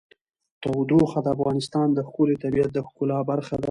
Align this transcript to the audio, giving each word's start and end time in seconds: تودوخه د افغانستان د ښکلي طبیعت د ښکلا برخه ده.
تودوخه 0.61 1.19
د 1.23 1.27
افغانستان 1.35 1.87
د 1.93 1.99
ښکلي 2.07 2.35
طبیعت 2.43 2.69
د 2.73 2.79
ښکلا 2.87 3.19
برخه 3.31 3.53
ده. 3.55 3.59